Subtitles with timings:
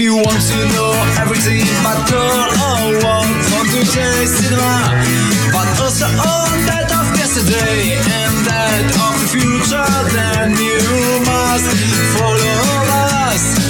[0.00, 4.96] you want to know everything about girl or what from today's cinema,
[5.52, 10.80] but also all that of yesterday and that of the future, then you
[11.28, 11.68] must
[12.16, 12.80] follow
[13.28, 13.69] us.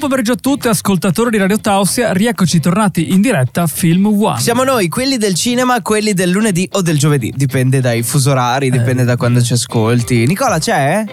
[0.00, 2.14] Buon pomeriggio a tutti, ascoltatori di Radio Tausia.
[2.14, 4.40] Rieccoci tornati in diretta a Film One.
[4.40, 7.30] Siamo noi, quelli del cinema, quelli del lunedì o del giovedì.
[7.36, 10.24] Dipende dai fuso orari, dipende da quando ci ascolti.
[10.24, 11.04] Nicola c'è?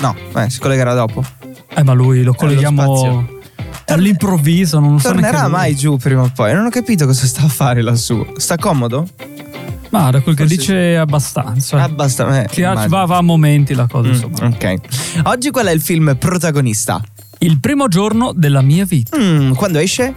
[0.00, 1.24] No, eh, si collegherà dopo.
[1.74, 3.26] Eh, ma lui lo colleghiamo
[3.86, 6.52] all'improvviso, non lo so Tornerà mai giù prima o poi.
[6.52, 8.22] Non ho capito cosa sta a fare lassù.
[8.36, 9.08] Sta comodo?
[9.88, 11.82] Ma da quel che Forse dice abbastanza.
[11.82, 12.42] Ah, basta.
[12.42, 14.36] eh, Che va, va a momenti la cosa, Mm, insomma.
[14.48, 14.74] ok.
[15.24, 17.02] Oggi qual è il film protagonista?
[17.42, 20.14] Il primo giorno della mia vita, Mm, quando esce?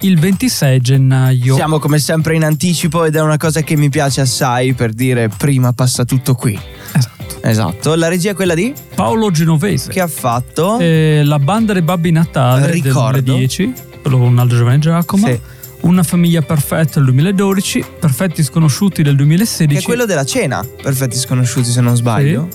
[0.00, 1.54] il 26 gennaio.
[1.54, 5.28] Siamo come sempre in anticipo ed è una cosa che mi piace assai per dire
[5.28, 6.58] prima passa tutto qui.
[6.92, 7.18] Esatto.
[7.42, 7.94] Esatto.
[7.94, 8.72] La regia è quella di?
[8.94, 9.90] Paolo Genovese.
[9.90, 10.78] Che ha fatto?
[10.78, 13.12] Eh, la banda dei Babbi Natale Ricordo.
[13.12, 15.26] del 2010, quello con Aldo Giovanni Giacomo.
[15.26, 15.40] Sì.
[15.82, 21.16] Una famiglia perfetta del 2012, Perfetti sconosciuti del 2016 Che è quello della cena, perfetti
[21.16, 22.48] sconosciuti se non sbaglio.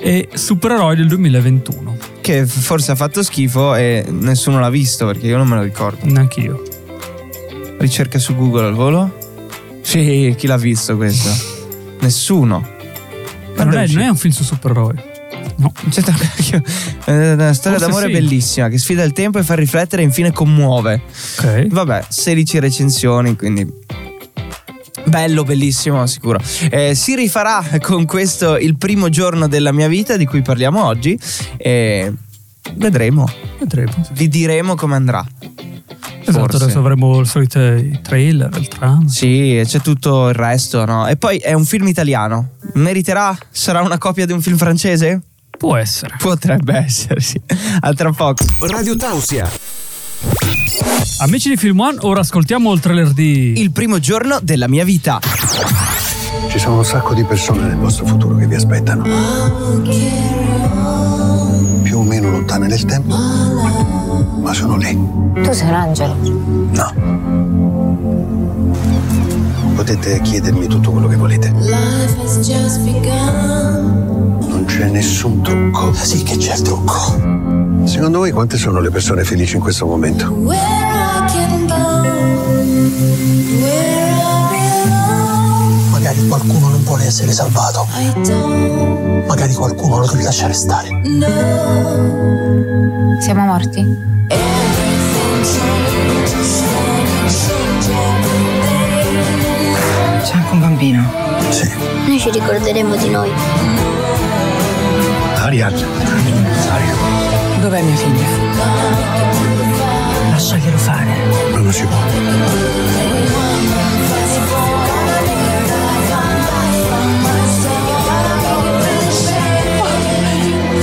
[0.00, 1.96] E Supereroi del 2021.
[2.20, 6.04] Che forse ha fatto schifo e nessuno l'ha visto perché io non me lo ricordo.
[6.06, 6.62] Neanch'io.
[7.78, 9.16] Ricerca su Google al volo?
[9.82, 11.30] Sì, chi l'ha visto questo?
[12.00, 12.66] Nessuno.
[13.56, 15.08] Ma non è, non è un film su supereroi.
[15.56, 15.72] No.
[16.50, 16.62] Io-
[17.04, 18.12] è una storia Forse d'amore sì.
[18.12, 21.02] bellissima che sfida il tempo e fa riflettere e infine commuove.
[21.38, 21.66] Ok.
[21.68, 23.66] Vabbè, 16 recensioni, quindi
[25.10, 26.40] bello, bellissimo, sicuro.
[26.70, 31.18] Eh, si rifarà con questo il primo giorno della mia vita di cui parliamo oggi
[31.58, 32.10] e
[32.74, 33.92] vedremo, Vedremo.
[34.12, 35.26] vi diremo come andrà.
[36.22, 36.62] Esatto, Forse.
[36.62, 39.06] adesso avremo il solito i trailer, il tram.
[39.06, 41.08] Sì, e c'è tutto il resto, no?
[41.08, 42.50] E poi è un film italiano.
[42.74, 43.36] Meriterà?
[43.50, 45.20] Sarà una copia di un film francese?
[45.58, 46.14] Può essere.
[46.18, 47.40] Potrebbe essere, sì.
[47.80, 48.44] A tra poco.
[48.60, 49.50] Radio Tausia,
[51.20, 55.18] Amici di Film One, ora ascoltiamo il trailer di Il primo giorno della mia vita.
[56.48, 59.04] Ci sono un sacco di persone nel vostro futuro che vi aspettano.
[61.82, 64.98] Più o meno lontane nel tempo, ma sono lì.
[65.42, 66.16] Tu sei un angelo.
[66.72, 66.92] No.
[69.74, 71.50] Potete chiedermi tutto quello che volete.
[74.48, 75.92] Non c'è nessun trucco.
[75.94, 77.59] Sì che c'è il trucco.
[77.84, 80.30] Secondo voi quante sono le persone felici in questo momento?
[85.90, 87.86] Magari qualcuno non vuole essere salvato,
[89.26, 90.88] magari qualcuno lo deve lasciare stare.
[93.20, 94.08] Siamo morti?
[100.22, 101.10] C'è anche un bambino.
[101.50, 101.68] Sì.
[102.06, 103.30] Noi ci ricorderemo di noi.
[105.36, 105.74] Ariel.
[106.70, 107.29] Ariel.
[107.60, 108.26] Dov'è mia figlia?
[110.30, 111.14] Lasciaglielo fare.
[111.52, 111.96] Non si può.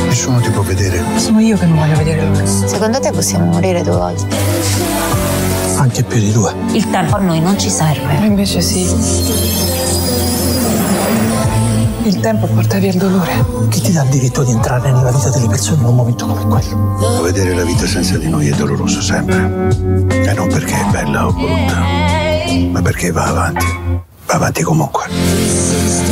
[0.05, 1.03] Nessuno ti può vedere.
[1.15, 2.45] Sono io che non voglio vedere lui.
[2.45, 4.35] Secondo te possiamo morire due volte?
[5.77, 6.53] Anche più di due.
[6.73, 8.23] Il tempo a noi non ci serve.
[8.23, 9.96] Invece sì.
[12.07, 13.67] Il tempo porta via il dolore.
[13.67, 16.45] Chi ti dà il diritto di entrare nella vita delle persone in un momento come
[16.45, 17.21] quello?
[17.21, 19.35] Vedere la vita senza di noi è doloroso sempre.
[20.07, 21.83] E non perché è bella o brutta,
[22.71, 23.65] ma perché va avanti.
[24.25, 26.06] Va avanti comunque.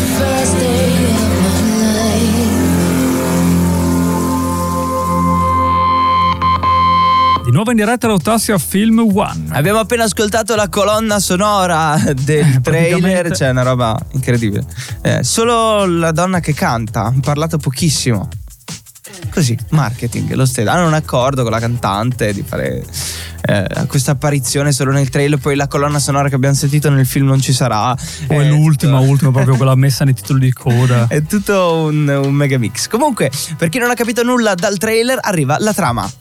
[7.56, 9.46] Di nuovo in diretta l'Autassia Film One.
[9.52, 14.66] Abbiamo appena ascoltato la colonna sonora del trailer, praticamente- c'è una roba incredibile.
[15.02, 18.28] Eh, solo la donna che canta, ha parlato pochissimo.
[19.32, 20.70] Così, marketing, lo stesso.
[20.70, 22.84] Hanno un accordo con la cantante di fare
[23.44, 27.26] eh, questa apparizione solo nel trailer, poi la colonna sonora che abbiamo sentito nel film
[27.26, 27.96] non ci sarà.
[28.28, 31.08] Poi Eh, l'ultima, ultima, proprio quella messa nei titoli di coda.
[31.08, 32.90] È tutto un, un mega mix.
[32.90, 36.12] Comunque, per chi non ha capito nulla dal trailer, arriva la trama.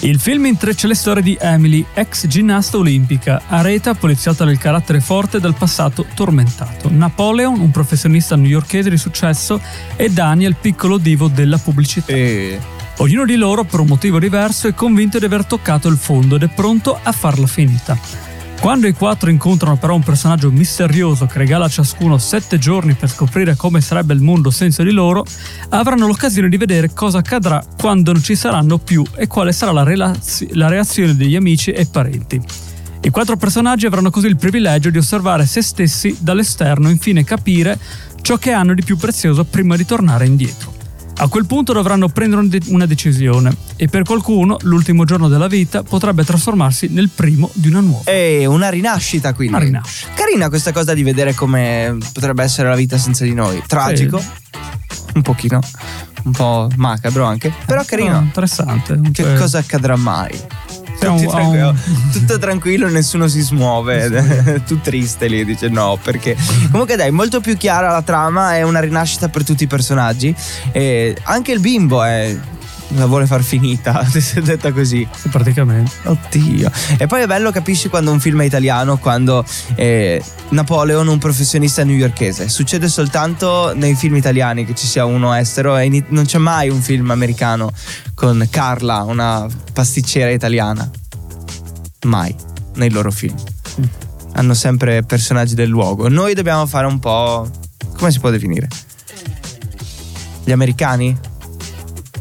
[0.00, 5.38] Il film intreccia le storie di Emily, ex ginnasta olimpica, Areta, poliziota del carattere forte
[5.38, 9.60] e dal passato tormentato, Napoleon, un professionista newyorkese di successo,
[9.96, 12.12] e Daniel, piccolo divo della pubblicità.
[12.12, 12.60] E
[12.98, 16.44] Ognuno di loro, per un motivo diverso, è convinto di aver toccato il fondo ed
[16.44, 17.98] è pronto a farla finita.
[18.60, 23.08] Quando i quattro incontrano però un personaggio misterioso che regala a ciascuno sette giorni per
[23.08, 25.24] scoprire come sarebbe il mondo senza di loro,
[25.68, 29.84] avranno l'occasione di vedere cosa accadrà quando non ci saranno più e quale sarà la,
[29.84, 32.40] relaz- la reazione degli amici e parenti.
[33.02, 37.78] I quattro personaggi avranno così il privilegio di osservare se stessi dall'esterno e infine capire
[38.20, 40.74] ciò che hanno di più prezioso prima di tornare indietro.
[41.18, 45.46] A quel punto dovranno prendere un de- una decisione e per qualcuno l'ultimo giorno della
[45.46, 48.10] vita potrebbe trasformarsi nel primo di una nuova.
[48.10, 49.54] E una rinascita quindi.
[49.54, 50.12] Una rinascita.
[50.14, 53.62] Carina questa cosa di vedere come potrebbe essere la vita senza di noi.
[53.66, 54.22] Tragico.
[55.14, 55.60] Un pochino.
[56.24, 57.50] Un po' macabro anche.
[57.64, 58.18] Però carino.
[58.18, 59.00] Ah, interessante.
[59.10, 60.38] Che cosa accadrà mai?
[61.14, 61.76] Tutti un- ha un-
[62.12, 64.62] tutto tranquillo, nessuno si smuove.
[64.66, 66.36] tu triste lì, dice no, perché.
[66.70, 70.34] Comunque, dai, molto più chiara la trama, è una rinascita per tutti i personaggi.
[70.72, 72.36] E anche il bimbo è.
[72.90, 75.06] La vuole far finita, se è detta così.
[75.14, 75.90] Sì, praticamente.
[76.04, 76.70] Oddio.
[76.98, 79.44] E poi è bello, capisci quando un film è italiano, quando
[79.74, 82.48] eh, Napoleon, un professionista newyorkese.
[82.48, 86.80] Succede soltanto nei film italiani che ci sia uno estero e non c'è mai un
[86.80, 87.72] film americano
[88.14, 90.88] con Carla, una pasticcera italiana.
[92.04, 92.34] Mai
[92.76, 93.36] nei loro film.
[94.34, 96.08] Hanno sempre personaggi del luogo.
[96.08, 97.48] Noi dobbiamo fare un po'...
[97.96, 98.68] come si può definire?
[100.44, 101.18] Gli americani?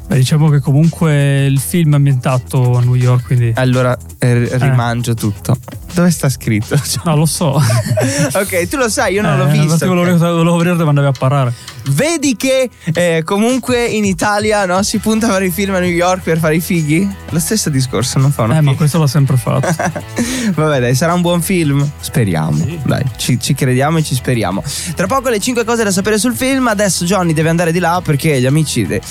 [0.07, 3.51] Beh, diciamo che comunque il film è ambientato a New York, quindi...
[3.55, 5.57] Allora eh, rimangio tutto.
[5.93, 6.75] Dove sta scritto?
[7.05, 7.53] No, lo so.
[8.33, 9.85] ok, tu lo sai, io non Eh, l'ho visto.
[9.87, 11.53] Volevo, volevo vedere dove andavi a parare.
[11.89, 15.89] Vedi che eh, comunque in Italia no, si punta a fare i film a New
[15.89, 17.07] York per fare i fighi?
[17.29, 18.75] Lo stesso discorso, non fa una Eh, ma figa.
[18.77, 19.67] questo l'ho sempre fatto.
[20.55, 21.87] Vabbè, dai, sarà un buon film?
[21.99, 22.63] Speriamo.
[22.83, 24.63] Dai, ci, ci crediamo e ci speriamo.
[24.95, 26.67] Tra poco le 5 cose da sapere sul film.
[26.67, 28.85] Adesso Johnny deve andare di là perché gli amici.
[28.85, 29.01] de-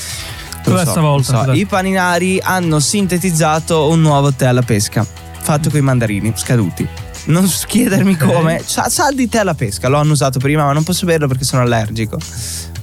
[0.64, 1.54] Cos'è so, non so, Cos'è?
[1.54, 5.06] I paninari hanno sintetizzato un nuovo tè alla pesca.
[5.40, 6.88] Fatto con i mandarini scaduti.
[7.26, 8.62] Non chiedermi come.
[8.64, 9.88] Sa, sa di tè alla pesca.
[9.88, 12.18] L'ho annusato prima, ma non posso berlo perché sono allergico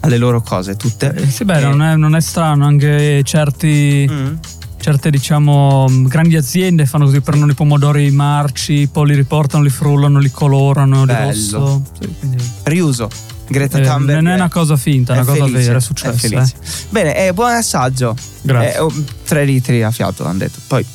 [0.01, 1.13] alle loro cose tutte.
[1.13, 4.33] Eh, sì, beh, Eh, non, è, non è strano, anche certi, mm.
[4.81, 9.69] Certe, diciamo, mh, grandi aziende fanno così, prendono i pomodori marci, poi li riportano, li
[9.69, 11.28] frullano, li colorano di Bello.
[11.28, 11.83] rosso.
[12.00, 13.10] Sì, quindi, Riuso.
[13.48, 14.22] Greta eh, Thunberg.
[14.22, 16.18] non è una cosa finta, è una cosa felice, vera, è è successo.
[16.28, 16.54] felice.
[16.89, 18.16] Bene, eh, buon assaggio.
[18.42, 18.75] Grazie.
[18.75, 18.94] Eh, oh,
[19.25, 20.60] tre litri a fiato, hanno detto.
[20.68, 20.86] Poi,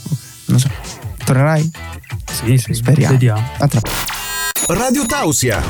[0.46, 0.70] non so.
[1.24, 1.70] Tornerai?
[2.32, 3.12] Sì, sì, Speriamo.
[3.12, 3.42] vediamo.
[3.58, 3.80] A tra
[4.68, 5.62] Radio Tausia.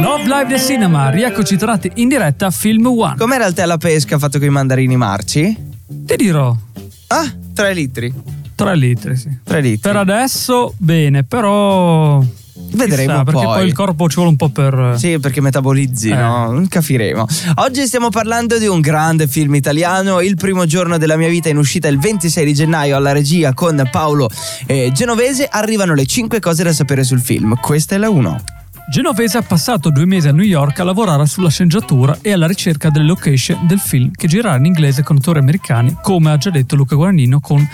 [0.00, 3.16] Love Live del Cinema, rieccoci tornati in diretta a Film One.
[3.16, 5.56] Com'era il tè alla pesca fatto con i mandarini marci?
[6.04, 6.54] Ti dirò,
[7.08, 8.12] Ah, tre litri.
[8.54, 9.28] 3 litri, sì.
[9.44, 9.78] Tre litri.
[9.78, 12.22] Per adesso bene, però...
[12.70, 13.54] Vedremo chissà, perché poi.
[13.58, 14.94] poi il corpo ci vuole un po' per...
[14.98, 16.16] Sì, perché metabolizzi, Eh.
[16.16, 16.64] no?
[16.68, 17.24] Capiremo.
[17.56, 20.20] Oggi stiamo parlando di un grande film italiano.
[20.20, 23.88] Il primo giorno della mia vita in uscita il 26 di gennaio alla regia con
[23.90, 24.28] Paolo
[24.66, 25.46] eh, Genovese.
[25.50, 27.54] Arrivano le 5 cose da sapere sul film.
[27.60, 28.40] Questa è la 1.
[28.90, 32.88] Genovese ha passato due mesi a New York a lavorare sulla sceneggiatura e alla ricerca
[32.88, 36.74] delle location del film che girerà in inglese con attori americani, come ha già detto
[36.74, 37.66] Luca Guadagnino con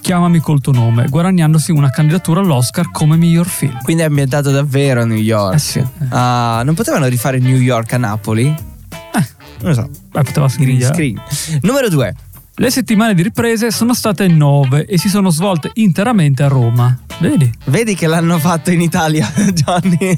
[0.00, 3.76] Chiamami col tuo nome, guadagnandosi una candidatura all'Oscar come miglior film.
[3.82, 5.54] Quindi è ambientato davvero a New York.
[5.54, 5.84] Eh sì, eh.
[6.10, 8.46] Ah, non potevano rifare New York a Napoli?
[8.46, 9.26] Eh,
[9.62, 9.88] Non lo so.
[10.12, 10.92] beh, poteva scrivere.
[10.94, 11.20] screen.
[11.62, 12.14] Numero 2.
[12.58, 16.96] Le settimane di riprese sono state nove e si sono svolte interamente a Roma.
[17.18, 17.50] Vedi?
[17.66, 20.16] Vedi che l'hanno fatto in Italia, Johnny.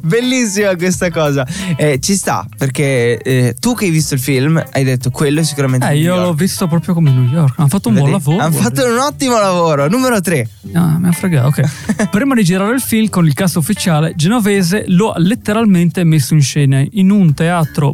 [0.00, 1.46] Bellissima questa cosa.
[1.76, 5.42] Eh, ci sta, perché eh, tu che hai visto il film hai detto quello è
[5.42, 7.58] sicuramente Eh, io l'ho visto proprio come New York.
[7.58, 8.24] Hanno fatto un buon Vedi?
[8.24, 8.42] lavoro.
[8.42, 9.86] Hanno fatto un ottimo lavoro.
[9.88, 10.48] Numero 3.
[10.72, 12.08] Ah, mi ha fregato, ok.
[12.10, 16.40] Prima di girare il film con il cast ufficiale, Genovese lo ha letteralmente messo in
[16.40, 17.92] scena in un teatro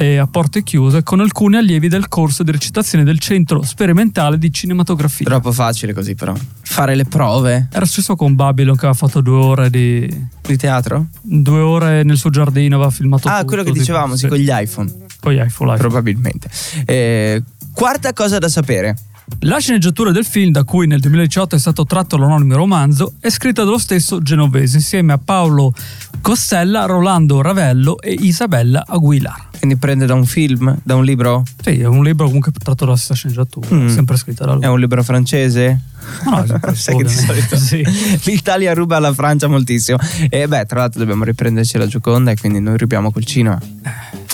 [0.00, 4.52] eh, a porte chiuse con alcuni allievi del corso di recitazione del Centro Sperimentale di
[4.52, 5.26] Cinematografia.
[5.26, 6.34] Troppo facile così, però.
[6.62, 10.08] Fare le prove Era successo con Babylon che aveva fatto due ore di...
[10.40, 11.06] di teatro?
[11.20, 14.28] due ore nel suo giardino, aveva filmato Ah, tutto, quello che dicevamo, sì, sì.
[14.28, 14.92] con gli iPhone.
[15.18, 15.78] Con gli iPhone, iPhone.
[15.78, 16.48] Probabilmente.
[16.86, 18.96] Eh, quarta cosa da sapere.
[19.40, 23.64] La sceneggiatura del film, da cui nel 2018 è stato tratto l'anonimo romanzo, è scritta
[23.64, 25.72] dallo stesso Genovese insieme a Paolo
[26.20, 29.47] Costella, Rolando Ravello e Isabella Aguilar.
[29.58, 31.42] Quindi prende da un film, da un libro?
[31.62, 33.88] Sì, è un libro comunque tratto dalla stessa sceneggiatura, Mm.
[33.88, 34.62] sempre scritta da lui.
[34.62, 35.80] È un libro francese?
[36.24, 37.84] No, sempre Sai che di solito sì.
[38.24, 39.98] l'Italia ruba alla Francia moltissimo.
[40.30, 43.60] E beh, tra l'altro dobbiamo riprenderci la Gioconda e quindi noi rubiamo col cinema.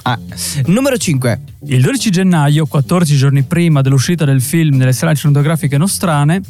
[0.06, 0.18] Ah.
[0.66, 1.40] Numero 5.
[1.68, 6.42] Il 12 gennaio, 14 giorni prima dell'uscita del film nelle sale cinematografiche nostrane,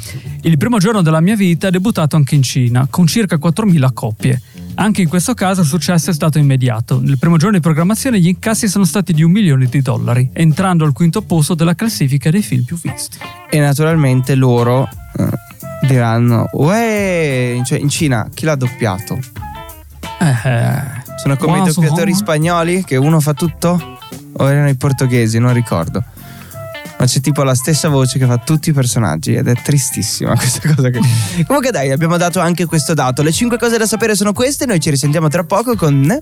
[0.43, 4.43] il primo giorno della mia vita è debuttato anche in Cina, con circa 4.000 coppie.
[4.77, 7.01] Anche in questo caso il successo è stato immediato.
[7.01, 10.85] Nel primo giorno di programmazione gli incassi sono stati di un milione di dollari, entrando
[10.85, 13.19] al quinto posto della classifica dei film più visti.
[13.51, 19.19] E naturalmente loro, eh, Diranno, uè, cioè in Cina chi l'ha doppiato?
[20.21, 20.83] Eh, eh.
[21.17, 23.99] Sono come i Wow, doppiatori so- spagnoli che uno fa tutto?
[24.37, 26.03] O erano i portoghesi, non ricordo.
[27.05, 30.73] Ma c'è tipo la stessa voce che fa tutti i personaggi ed è tristissima questa
[30.75, 30.89] cosa.
[30.89, 31.01] Che...
[31.47, 33.21] Comunque dai, abbiamo dato anche questo dato.
[33.21, 36.19] Le 5 cose da sapere sono queste, noi ci risentiamo tra poco con...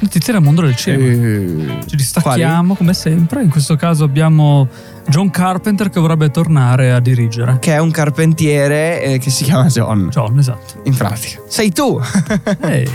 [0.00, 1.04] Notizie dal mondo del cinema.
[1.04, 3.42] Eh, Ci distacchiamo come sempre.
[3.42, 4.66] In questo caso abbiamo
[5.08, 7.58] John Carpenter che vorrebbe tornare a dirigere.
[7.58, 10.08] Che è un carpentiere eh, che si chiama John.
[10.08, 10.80] John, esatto.
[10.84, 11.42] In pratica.
[11.48, 12.00] Sei tu!
[12.62, 12.88] Ehi.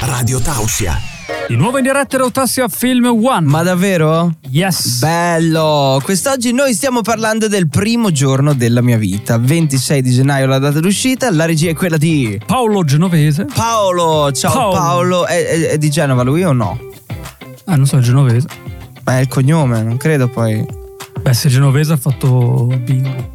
[0.00, 1.00] Radio Tausia.
[1.48, 3.46] Di nuovo in diretta Rotassia Film One.
[3.46, 4.34] Ma davvero?
[4.50, 4.98] Yes.
[4.98, 5.98] Bello!
[6.04, 9.38] Quest'oggi noi stiamo parlando del primo giorno della mia vita.
[9.38, 13.46] 26 di gennaio la data d'uscita, la regia è quella di Paolo Genovese.
[13.46, 14.30] Paolo.
[14.32, 14.72] Ciao Paolo.
[14.74, 15.26] Paolo.
[15.26, 16.78] È, è- è di Genova lui o no?
[17.64, 18.46] Ah, non so, genovese.
[19.04, 20.62] Ma è il cognome, non credo poi.
[21.22, 23.30] Beh, se genovese ha fatto bingo.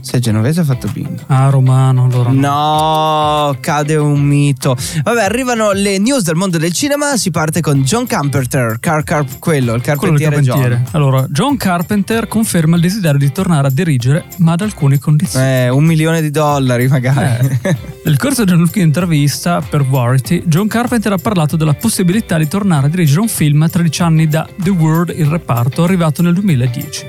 [0.00, 1.22] Se è genovese ha fatto bingo.
[1.26, 2.30] Ah, romano, allora.
[2.30, 2.40] no.
[2.40, 4.76] No, cade un mito.
[5.02, 7.16] Vabbè, arrivano le news del mondo del cinema.
[7.16, 10.84] Si parte con John Carpenter, car, car, quello, il Quello del carpentiere, carpentiere.
[10.92, 15.40] Allora, John Carpenter conferma il desiderio di tornare a dirigere, ma ad alcune condizioni.
[15.40, 15.44] John.
[15.44, 17.58] Eh, un milione di dollari magari.
[18.04, 22.86] Nel corso di un'ultima intervista per Variety, John Carpenter ha parlato della possibilità di tornare
[22.86, 27.06] a dirigere un film a 13 anni da The World, il reparto, arrivato nel 2010.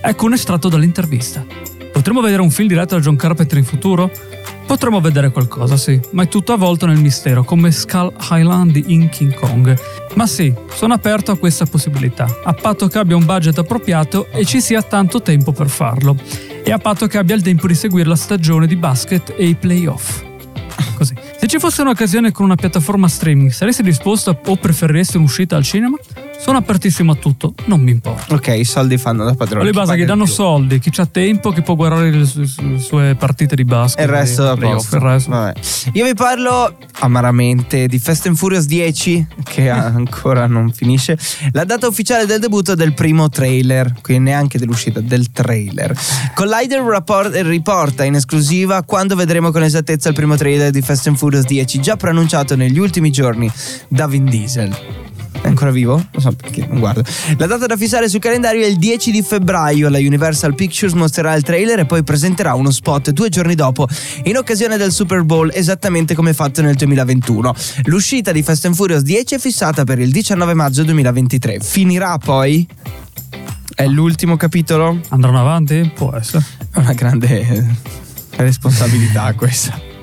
[0.00, 1.73] Ecco un estratto dall'intervista.
[1.94, 4.10] Potremmo vedere un film diretto da John Carpenter in futuro?
[4.66, 9.32] Potremmo vedere qualcosa, sì, ma è tutto avvolto nel mistero, come Skull Island in King
[9.32, 9.78] Kong.
[10.14, 14.44] Ma sì, sono aperto a questa possibilità, a patto che abbia un budget appropriato e
[14.44, 16.16] ci sia tanto tempo per farlo,
[16.64, 19.54] e a patto che abbia il tempo di seguire la stagione di basket e i
[19.54, 20.22] playoff.
[20.96, 21.14] Così.
[21.38, 25.62] Se ci fosse un'occasione con una piattaforma streaming, saresti disposto a- o preferiresti un'uscita al
[25.62, 25.96] cinema?
[26.44, 28.34] Sono apertissimo a tutto, non mi importa.
[28.34, 29.64] ok, i soldi fanno da padrone.
[29.64, 30.32] Chi base che danno più?
[30.34, 33.98] soldi, chi ha tempo, chi può guardare le sue, le sue partite di basket.
[33.98, 34.96] E il resto da posto.
[34.96, 35.52] il resto.
[35.94, 41.18] Io vi parlo amaramente di Fast and Furious 10, che ancora non finisce.
[41.52, 45.98] La data ufficiale del debutto del primo trailer, quindi neanche dell'uscita, del trailer.
[46.34, 51.16] Collider rapport- riporta in esclusiva quando vedremo con esattezza il primo trailer di Fast and
[51.16, 53.50] Furious 10, già preannunciato negli ultimi giorni
[53.88, 54.76] da Vin Diesel.
[55.40, 55.94] È ancora vivo?
[55.94, 57.02] Non so perché, non guardo.
[57.36, 59.88] La data da fissare sul calendario è il 10 di febbraio.
[59.88, 63.86] La Universal Pictures mostrerà il trailer e poi presenterà uno spot due giorni dopo
[64.24, 67.54] in occasione del Super Bowl, esattamente come fatto nel 2021.
[67.84, 71.58] L'uscita di Fast and Furious 10 è fissata per il 19 maggio 2023.
[71.60, 72.66] Finirà poi?
[73.74, 75.00] È l'ultimo capitolo?
[75.08, 75.90] Andranno avanti?
[75.94, 76.44] Può essere.
[76.70, 77.64] È una grande eh,
[78.36, 79.93] responsabilità questa.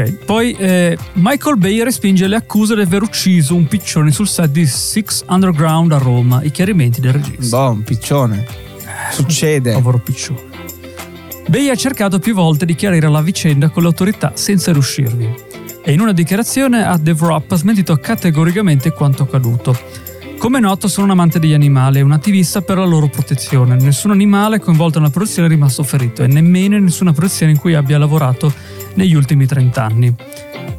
[0.00, 4.50] Ok, poi eh, Michael Bay respinge le accuse di aver ucciso un piccione sul set
[4.50, 6.42] di Six Underground a Roma.
[6.42, 7.56] I chiarimenti del regista.
[7.56, 8.46] Boh, un piccione.
[9.12, 9.72] Succede.
[9.72, 10.48] Povero piccione.
[11.48, 15.34] Bay ha cercato più volte di chiarire la vicenda con le autorità senza riuscirvi.
[15.82, 19.76] E in una dichiarazione a The Wrap ha smentito categoricamente quanto accaduto.
[20.40, 23.76] Come è noto sono un amante degli animali e un attivista per la loro protezione.
[23.76, 27.74] Nessun animale coinvolto nella produzione è rimasto ferito e nemmeno in nessuna produzione in cui
[27.74, 28.50] abbia lavorato
[28.94, 30.14] negli ultimi 30 anni.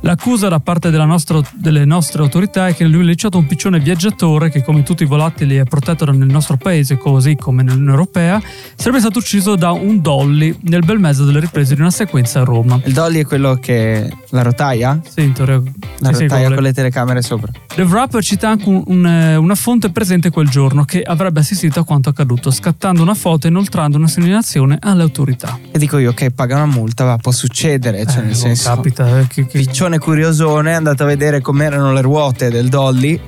[0.03, 4.49] L'accusa da parte della nostra- delle nostre autorità è che nel 2018 un piccione viaggiatore,
[4.49, 8.41] che come tutti i volatili è protetto nel nostro paese, così come nell'Unione Europea,
[8.75, 12.43] sarebbe stato ucciso da un dolly nel bel mezzo delle riprese di una sequenza a
[12.43, 12.81] Roma.
[12.85, 14.11] Il dolly è quello che.
[14.29, 14.99] La rotaia?
[15.07, 15.61] Sì, in teoria-
[15.99, 17.51] La rotaia quello- con le telecamere sopra.
[17.75, 21.81] The Wrap cita anche un- un, eh, una fonte presente quel giorno che avrebbe assistito
[21.81, 25.59] a quanto accaduto, scattando una foto e inoltrando una segnalazione alle autorità.
[25.69, 28.05] E dico io, ok, paga una multa, ma può succedere.
[28.05, 28.69] Cioè, Eh, nel senso.
[28.73, 33.19] capita, eh, che- che- Piccione curiosone, è andato a vedere com'erano le ruote del dolly.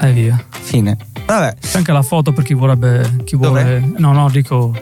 [0.00, 0.42] E via.
[0.50, 0.96] Fine.
[1.26, 1.56] Vabbè.
[1.60, 3.22] C'è anche la foto per chi vorrebbe.
[3.24, 3.62] Chi Dov'è?
[3.80, 3.92] vuole.
[3.98, 4.72] No, no, dico.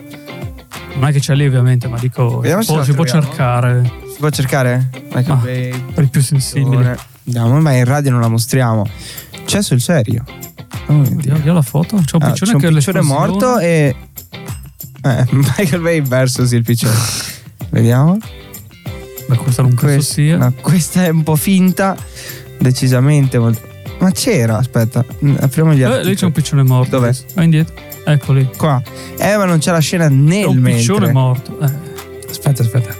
[0.95, 2.39] Non è che c'è lì, ovviamente, ma dico.
[2.39, 3.91] Vediamo si se può, si può cercare.
[4.11, 4.89] Si può cercare?
[5.13, 6.85] Michael Ah, per i più sensibili.
[7.25, 8.85] Andiamo, ma in radio non la mostriamo.
[9.45, 10.23] C'è sul serio.
[10.87, 11.15] Oh, mio Dio.
[11.15, 11.97] Vediamo vediamo la foto.
[12.03, 13.95] C'è un Ah, piccione c'è un che è piccione morto e.
[15.03, 16.95] Eh, Michael Bay versus il piccione.
[17.69, 18.17] Vediamo.
[19.27, 20.37] Beh, questo non penso Questa, sia.
[20.37, 21.95] no, questa è un po' finta.
[22.59, 23.37] Decisamente.
[23.99, 26.09] Ma c'era, aspetta, mm, apriamo gli Eh, articoli.
[26.09, 26.89] lì c'è un piccione morto.
[26.97, 27.11] Dov'è?
[27.33, 27.73] Va indietro.
[28.05, 28.49] Ecco lì.
[28.55, 28.81] Qua.
[29.17, 30.79] Eh, ma non c'è la scena nel un mentre.
[30.81, 31.59] piccione morto.
[31.59, 31.85] Eh,
[32.29, 32.93] Aspetta, aspetta.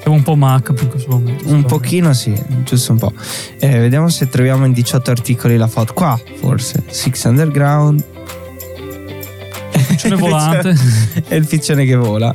[0.00, 1.48] siamo un po' macabro in questo momento.
[1.48, 2.34] Un pochino sì,
[2.64, 3.12] giusto un po'.
[3.58, 5.92] Eh, vediamo se troviamo in 18 articoli la foto.
[5.94, 6.82] Qua, forse.
[6.88, 8.04] Six Underground.
[9.88, 10.74] Piccione volante.
[11.26, 12.34] È il piccione che vola.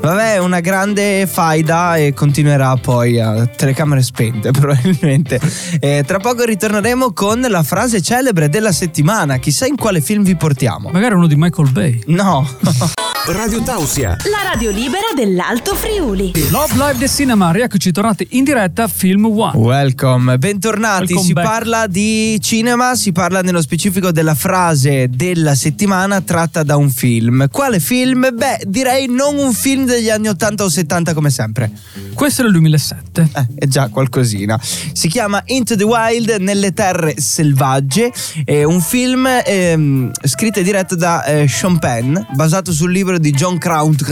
[0.00, 5.38] Vabbè, una grande faida e continuerà poi a telecamere spente, probabilmente.
[5.78, 9.36] Eh, tra poco ritorneremo con la frase celebre della settimana.
[9.36, 10.88] Chissà in quale film vi portiamo.
[10.90, 12.02] Magari uno di Michael Bay.
[12.06, 12.48] No.
[13.26, 14.16] Radio Tausia.
[14.30, 16.32] La radio libera dell'Alto Friuli.
[16.50, 19.56] Love Live The Cinema, rieccoci tornati in diretta Film One.
[19.58, 21.12] Welcome, bentornati.
[21.12, 21.46] Welcome si back.
[21.46, 27.48] parla di cinema, si parla nello specifico della frase della settimana tratta da un film.
[27.50, 28.30] Quale film?
[28.32, 31.70] Beh, direi non un film degli anni 80 o 70 come sempre.
[32.14, 33.28] Questo è il 2007.
[33.32, 34.58] Eh, è già qualcosina.
[34.60, 38.12] Si chiama Into the Wild nelle terre selvagge.
[38.44, 43.30] È un film ehm, scritto e diretto da eh, Sean Penn, basato sul libro di
[43.32, 44.04] John Crownt,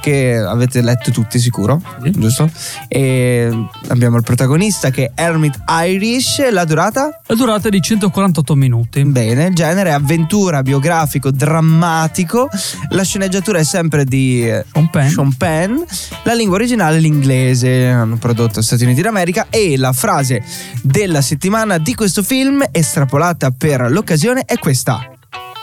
[0.00, 2.50] che avete letto tutti sicuro, giusto?
[2.88, 3.50] E
[3.88, 6.50] abbiamo il protagonista che è Hermit Irish.
[6.50, 7.20] La durata?
[7.26, 9.04] La durata è di 148 minuti.
[9.04, 12.48] Bene, il genere avventura, biografico, drammatico.
[12.90, 14.42] La sceneggiatura è sempre di
[14.72, 15.08] Sean Penn.
[15.08, 15.76] Sean Penn.
[16.24, 20.42] La lingua originale è l'inglese, hanno prodotto Stati Uniti d'America e la frase
[20.82, 25.11] della settimana di questo film estrapolata per l'occasione è questa.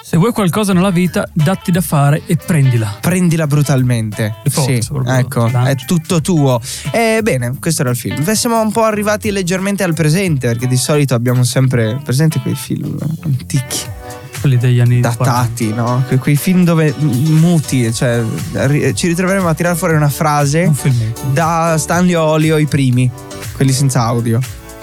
[0.10, 2.98] Se vuoi qualcosa nella vita, datti da fare e prendila.
[3.00, 4.38] Prendila brutalmente.
[4.46, 6.60] Forza, sì, ecco, è tutto tuo.
[6.92, 8.28] E bene, questo era il film.
[8.32, 12.98] Siamo un po' arrivati leggermente al presente, perché di solito abbiamo sempre presente quei film
[13.24, 13.82] antichi.
[14.40, 15.24] Quelli degli anni 40.
[15.24, 16.04] datati, no?
[16.08, 18.24] Que- quei film dove muti, cioè
[18.54, 23.08] ri- ci ritroveremo a tirare fuori una frase Un da Stanley Olio i primi,
[23.56, 24.40] quelli senza audio.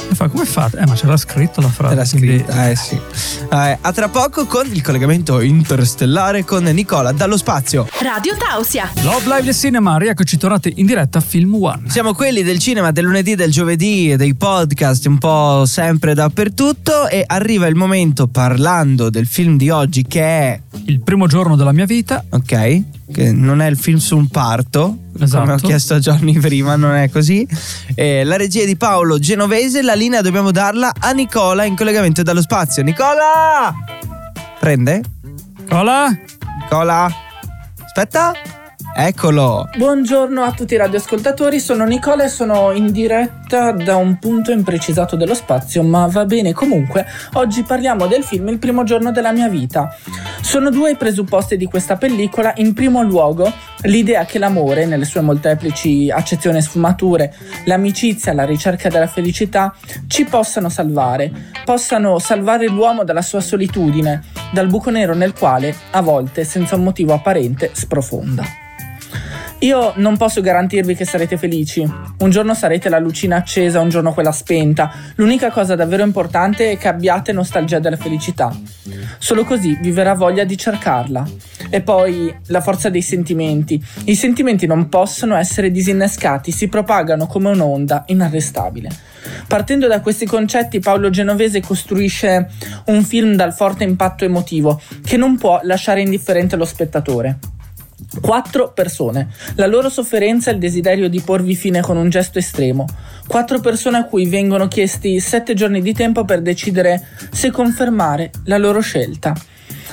[0.08, 0.78] E fa, come fate?
[0.78, 1.94] Eh, ma c'era scritto la frase.
[1.94, 2.94] Era quindi- scritta, eh sì.
[3.50, 7.88] Eh, a tra poco con il collegamento interstellare con Nicola dallo spazio.
[8.00, 8.90] Radio Tausia.
[9.02, 11.82] Love Live The Cinema, rieccoci tornati in diretta Film One.
[11.90, 17.24] Siamo quelli del cinema del lunedì, del giovedì, dei podcast un po' sempre dappertutto e
[17.26, 21.84] arriva il momento parlando del film di oggi che è, Il primo giorno della mia
[21.86, 22.24] vita.
[22.28, 22.82] ok,
[23.12, 25.42] che non è il film su un parto, Esatto.
[25.42, 27.46] come ho chiesto a Johnny prima, non è così.
[27.94, 32.42] Eh, la regia di Paolo Genovese, la linea dobbiamo darla a Nicola in collegamento dallo
[32.42, 32.82] spazio.
[32.82, 33.74] Nicola!
[34.58, 35.02] Prende?
[35.70, 36.08] Hola?
[36.60, 37.08] Nicola?
[37.84, 38.32] Aspetta.
[38.98, 39.68] Eccolo.
[39.76, 45.16] Buongiorno a tutti i radioascoltatori, sono Nicola e sono in diretta da un punto imprecisato
[45.16, 47.04] dello spazio, ma va bene comunque.
[47.34, 49.94] Oggi parliamo del film Il primo giorno della mia vita.
[50.40, 52.54] Sono due i presupposti di questa pellicola.
[52.56, 57.34] In primo luogo, l'idea che l'amore, nelle sue molteplici accezioni e sfumature,
[57.66, 59.74] l'amicizia, la ricerca della felicità,
[60.06, 61.30] ci possano salvare,
[61.66, 66.84] possano salvare l'uomo dalla sua solitudine, dal buco nero nel quale, a volte, senza un
[66.84, 68.64] motivo apparente, sprofonda.
[69.60, 71.80] Io non posso garantirvi che sarete felici.
[72.18, 74.92] Un giorno sarete la lucina accesa, un giorno quella spenta.
[75.14, 78.54] L'unica cosa davvero importante è che abbiate nostalgia della felicità.
[79.18, 81.26] Solo così vi verrà voglia di cercarla.
[81.70, 83.82] E poi la forza dei sentimenti.
[84.04, 88.90] I sentimenti non possono essere disinnescati, si propagano come un'onda inarrestabile.
[89.48, 92.48] Partendo da questi concetti, Paolo Genovese costruisce
[92.86, 97.38] un film dal forte impatto emotivo che non può lasciare indifferente lo spettatore.
[98.20, 99.28] Quattro persone.
[99.54, 102.84] La loro sofferenza e il desiderio di porvi fine con un gesto estremo.
[103.26, 108.58] Quattro persone a cui vengono chiesti sette giorni di tempo per decidere se confermare la
[108.58, 109.34] loro scelta.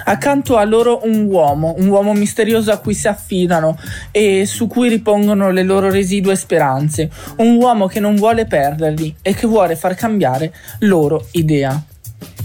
[0.05, 3.77] Accanto a loro un uomo, un uomo misterioso a cui si affidano
[4.11, 7.09] e su cui ripongono le loro residue speranze.
[7.37, 11.81] Un uomo che non vuole perderli e che vuole far cambiare loro idea.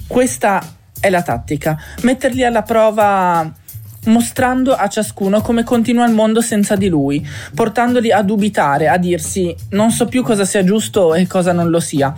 [0.07, 0.63] Questa
[1.01, 3.53] è la tattica, metterli alla prova
[4.07, 9.55] mostrando a ciascuno come continua il mondo senza di lui, portandoli a dubitare, a dirsi
[9.71, 12.15] non so più cosa sia giusto e cosa non lo sia.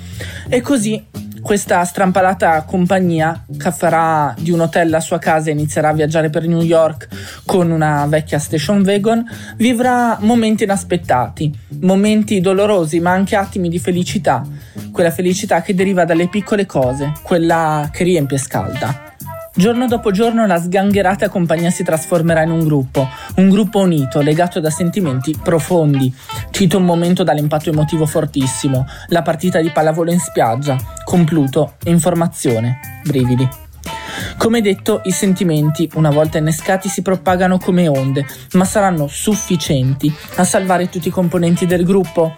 [0.49, 1.05] E così
[1.40, 6.31] questa strampalata compagnia che farà di un hotel la sua casa e inizierà a viaggiare
[6.31, 7.09] per New York
[7.45, 9.25] con una vecchia station wagon,
[9.57, 14.47] vivrà momenti inaspettati, momenti dolorosi ma anche attimi di felicità,
[14.93, 19.10] quella felicità che deriva dalle piccole cose, quella che riempie e scalda.
[19.61, 24.59] Giorno dopo giorno la sgangherata compagnia si trasformerà in un gruppo, un gruppo unito, legato
[24.59, 26.11] da sentimenti profondi.
[26.51, 33.46] Cito un momento dall'impatto emotivo fortissimo, la partita di pallavolo in spiaggia, compluto, informazione, brividi.
[34.40, 38.24] Come detto, i sentimenti, una volta innescati, si propagano come onde,
[38.55, 42.33] ma saranno sufficienti a salvare tutti i componenti del gruppo?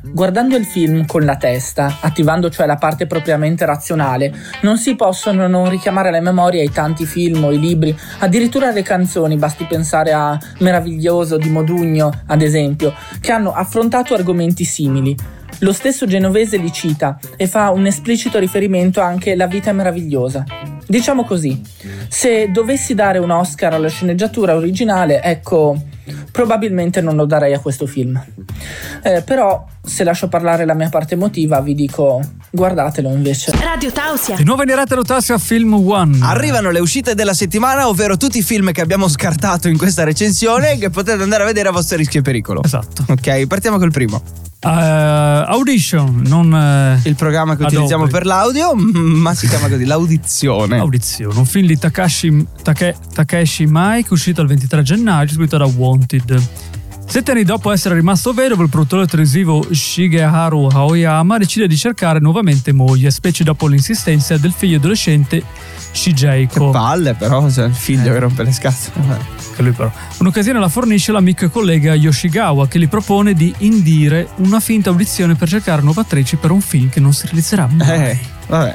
[0.00, 5.46] Guardando il film con la testa, attivando cioè la parte propriamente razionale, non si possono
[5.46, 10.14] non richiamare alla memoria i tanti film o i libri, addirittura le canzoni, basti pensare
[10.14, 15.14] a Meraviglioso di Modugno, ad esempio, che hanno affrontato argomenti simili.
[15.60, 20.44] Lo stesso genovese li cita e fa un esplicito riferimento anche alla vita meravigliosa.
[20.86, 21.60] Diciamo così,
[22.08, 25.80] se dovessi dare un Oscar alla sceneggiatura originale, ecco,
[26.30, 28.22] probabilmente non lo darei a questo film.
[29.02, 33.52] Eh, però, se lascio parlare la mia parte emotiva, vi dico guardatelo invece.
[33.62, 34.36] Radio Tausia.
[34.36, 36.18] Di nuovo in diretta Rotassia Film One.
[36.20, 40.76] Arrivano le uscite della settimana, ovvero tutti i film che abbiamo scartato in questa recensione
[40.78, 42.62] che potete andare a vedere a vostro rischio e pericolo.
[42.62, 43.04] Esatto.
[43.08, 44.50] Ok, partiamo col primo.
[44.64, 47.74] Eh, audition, non eh, Il programma che Adobe.
[47.74, 50.78] utilizziamo per l'audio, ma si chiama così, l'audizione.
[50.78, 56.42] Audizione, un film di Takashi, Take- Takeshi Mike uscito il 23 gennaio, scritto da Wanted.
[57.12, 62.72] Sette anni dopo essere rimasto vedovo, il produttore televisivo Shigeharu Aoyama decide di cercare nuovamente
[62.72, 65.44] moglie, specie dopo l'insistenza del figlio adolescente
[65.90, 66.70] Shigeiko.
[66.70, 69.18] Palle però, cioè, il figlio che rompe le scatole.
[69.54, 69.92] Che lui però.
[70.20, 75.34] Un'occasione la fornisce l'amico e collega Yoshigawa che gli propone di indire una finta audizione
[75.34, 78.08] per cercare nuove attrici per un film che non si realizzerà mai.
[78.08, 78.74] Eh, vabbè.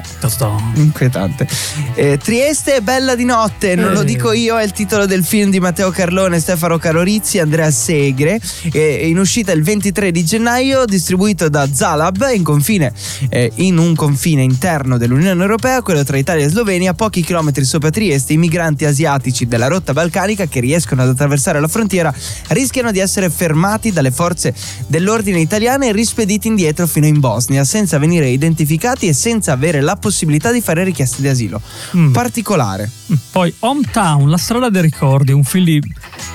[0.74, 1.46] Inquietante.
[1.94, 4.04] Eh, Trieste è bella di notte, non lo Eh.
[4.04, 8.40] dico io, è il titolo del film di Matteo Carlone, Stefano Carorizzi, Andrea Segre,
[8.72, 12.92] eh, in uscita il 23 di gennaio, distribuito da Zalab in confine,
[13.28, 17.64] eh, in un confine interno dell'Unione Europea, quello tra Italia e Slovenia, a pochi chilometri
[17.64, 22.12] sopra Trieste, i migranti asiatici della rotta balcanica che riescono ad attraversare la frontiera
[22.48, 24.54] rischiano di essere fermati dalle forze
[24.86, 29.96] dell'ordine italiane e rispediti indietro fino in Bosnia, senza venire identificati e senza avere la
[29.96, 31.60] possibilità di fare richieste di asilo.
[31.96, 32.12] Mm.
[32.12, 32.90] Particolare.
[33.32, 35.82] Poi Hometown, la strada dei ricordi, un film di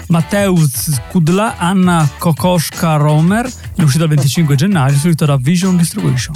[0.08, 6.36] Mateusz Kudla, Anna Kokoschka-Romer, in uscita il 25 gennaio, scritto da Vision Distribution.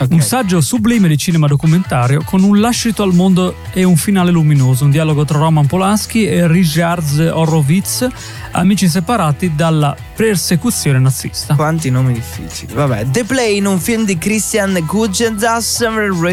[0.00, 0.12] Ok.
[0.12, 4.84] Un saggio sublime di cinema documentario con un lascito al mondo e un finale luminoso,
[4.84, 8.06] un dialogo tra Roman Polanski e Ryszard Horowitz,
[8.52, 11.54] amici separati dalla persecuzione nazista.
[11.56, 12.72] Quanti nomi difficili.
[12.72, 14.84] Vabbè, The Plane, un film di Christian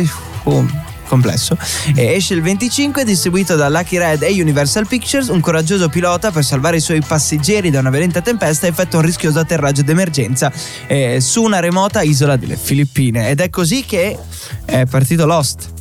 [0.03, 0.83] Guggendas.
[1.07, 1.55] Complesso.
[1.93, 5.27] E esce il 25, distribuito da Lucky Red e Universal Pictures.
[5.27, 9.39] Un coraggioso pilota per salvare i suoi passeggeri da una violenta tempesta effettua un rischioso
[9.39, 10.51] atterraggio d'emergenza
[10.87, 13.29] eh, su una remota isola delle Filippine.
[13.29, 14.17] Ed è così che
[14.65, 15.73] è partito Lost.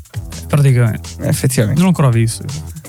[0.46, 1.08] Praticamente.
[1.20, 1.80] Effettivamente.
[1.80, 2.44] Non l'ho ancora visto.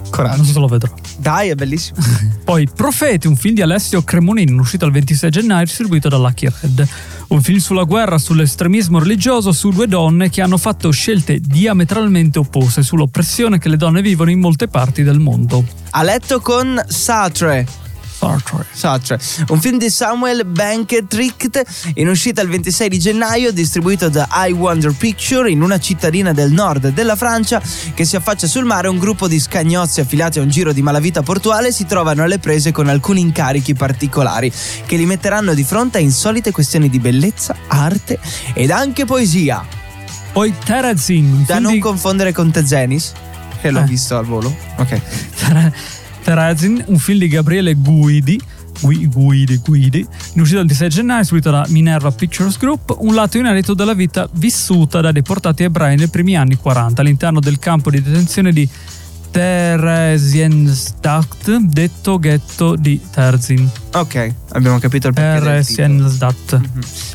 [0.09, 0.38] Coraggio.
[0.38, 0.93] Non so se lo vedrò.
[1.17, 1.97] Dai, è bellissimo.
[2.43, 6.88] Poi Profeti, un film di Alessio Cremonini, uscito il 26 gennaio, distribuito da Lucky Red.
[7.27, 12.83] Un film sulla guerra, sull'estremismo religioso, su due donne che hanno fatto scelte diametralmente opposte
[12.83, 15.63] sull'oppressione che le donne vivono in molte parti del mondo.
[15.91, 17.85] A letto con Sartre.
[18.29, 18.65] Sartre.
[18.71, 21.13] Sartre, un film di Samuel Benkert
[21.95, 26.51] in uscita il 26 di gennaio, distribuito da I Wonder Picture in una cittadina del
[26.51, 27.61] nord della Francia
[27.93, 28.88] che si affaccia sul mare.
[28.88, 32.71] Un gruppo di scagnozzi affiliati a un giro di malavita portuale si trovano alle prese
[32.71, 34.51] con alcuni incarichi particolari
[34.85, 38.19] che li metteranno di fronte a insolite questioni di bellezza, arte
[38.53, 39.63] ed anche poesia.
[40.31, 43.11] Poi Terezin, un Da non di confondere con Tezenis,
[43.61, 43.83] che l'ho Eh.
[43.85, 44.53] visto al volo.
[44.77, 44.99] Ok.
[45.38, 45.73] Tere-
[46.25, 48.41] Terezin, un film di Gabriele Guidi.
[48.81, 49.99] Gui- Guidi, Guidi,
[50.33, 54.27] in uscita il 26 gennaio, subito da Minerva Pictures Group, un lato inedito della vita
[54.33, 58.67] vissuta da deportati ebrei nei primi anni 40 all'interno del campo di detenzione di
[59.31, 63.69] Theresienstadt, detto ghetto di Terzin.
[63.93, 65.41] Ok, abbiamo capito il perché.
[65.45, 66.53] Theresienstadt.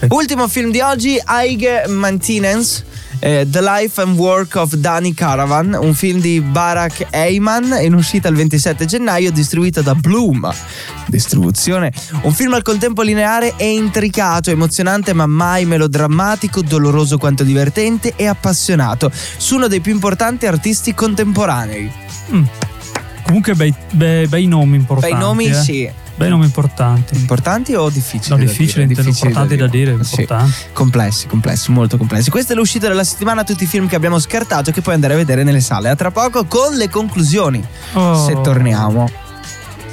[0.02, 0.12] Ok.
[0.14, 2.84] Ultimo film di oggi, Eige Maintenance.
[3.18, 8.28] Eh, The Life and Work of Danny Caravan, un film di Barack Eyman in uscita
[8.28, 10.50] il 27 gennaio, distribuito da Bloom.
[11.06, 11.92] Distribuzione.
[12.22, 18.26] Un film al contempo lineare e intricato, emozionante ma mai melodrammatico, doloroso quanto divertente e
[18.26, 21.92] appassionato, su uno dei più importanti artisti contemporanei.
[22.32, 22.44] Mm.
[23.24, 25.14] Comunque bei, bei- bei nomi importanti.
[25.14, 25.54] Bei nomi, eh.
[25.54, 25.90] sì.
[26.20, 27.16] Bei nomi importanti.
[27.16, 28.28] Importanti o difficili?
[28.28, 29.00] No, da difficili, dire?
[29.00, 30.52] Difficili importanti da dire, importanti.
[30.74, 32.28] Complessi, complessi, molto complessi.
[32.28, 35.16] Questa è l'uscita della settimana, tutti i film che abbiamo scartato che puoi andare a
[35.16, 35.88] vedere nelle sale.
[35.88, 37.66] A tra poco con le conclusioni.
[37.94, 38.22] Oh.
[38.26, 39.10] Se torniamo.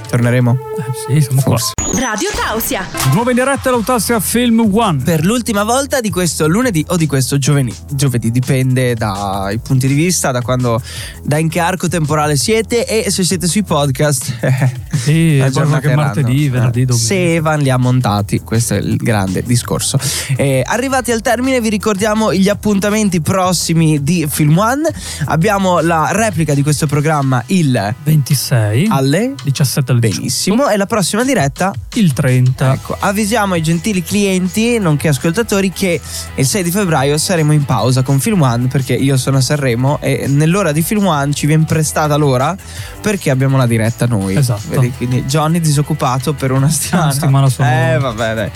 [0.10, 0.58] Torneremo?
[0.78, 1.58] Eh, sì, siamo qua.
[1.58, 1.72] Forse.
[1.98, 2.86] Radio Tausia.
[3.14, 5.02] Nuova in diretta l'Autassia Film One.
[5.02, 7.74] Per l'ultima volta di questo lunedì o di questo giovedì.
[7.94, 10.82] Giovedì dipende dai punti di vista, da quando,
[11.24, 14.36] da in che arco temporale siete e se siete sui podcast.
[14.98, 16.02] Sì, guarda che aggiornateranno.
[16.02, 17.08] martedì, venerdì, Eh, domenica.
[17.08, 20.00] Se Evan li ha montati, questo è il grande discorso.
[20.36, 24.90] Eh, arrivati al termine, vi ricordiamo gli appuntamenti prossimi di Film One.
[25.26, 30.18] Abbiamo la replica di questo programma il 26 alle 17 alle 18.
[30.20, 32.74] benissimo e la prossima diretta Il 30.
[32.74, 36.00] Ecco, avvisiamo ai gentili clienti, nonché ascoltatori, che
[36.36, 40.00] il 6 di febbraio saremo in pausa con Film One perché io sono a Sanremo
[40.02, 42.56] e nell'ora di Film One ci viene prestata l'ora
[43.02, 44.36] perché abbiamo la diretta noi.
[44.36, 44.62] Esatto.
[44.70, 47.06] Vedi Quindi, quindi Johnny disoccupato per una settimana.
[47.06, 47.70] Una settimana solo.
[47.70, 48.52] Eh, vabbè, dai.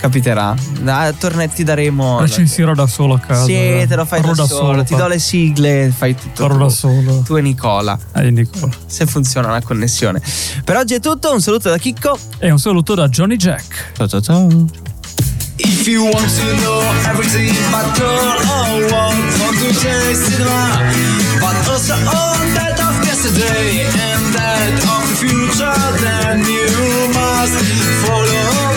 [0.00, 0.54] Capiterà.
[0.80, 2.20] Da, tornetti daremo.
[2.20, 3.44] Recensirò da solo a casa.
[3.44, 4.82] Sì, te lo fai Farò da, solo.
[4.82, 6.42] Ti do le sigle, fai tutto.
[6.42, 6.62] Farò tu.
[6.62, 7.22] da solo.
[7.24, 7.98] Tu e Nicola.
[8.14, 8.72] Eh, Nicola.
[8.86, 10.20] Se funziona la connessione.
[10.64, 11.32] Per oggi è tutto.
[11.32, 12.18] Un saluto da Chicco.
[12.38, 13.92] E un saluto da Johnny Jack.
[13.96, 14.66] Ciao ciao ciao.
[15.58, 20.80] If you want to know everything about girl or what Want to chase cinema
[21.38, 27.58] But also all that of yesterday And that of future, then you must
[28.04, 28.71] follow.